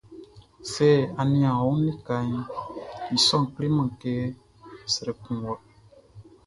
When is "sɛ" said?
0.71-0.87